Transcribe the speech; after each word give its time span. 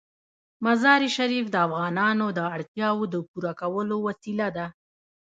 مزارشریف 0.65 1.45
د 1.51 1.55
افغانانو 1.67 2.25
د 2.37 2.39
اړتیاوو 2.55 3.03
د 3.13 3.15
پوره 3.29 3.53
کولو 3.61 3.95
وسیله 4.07 4.47
ده. 4.57 4.67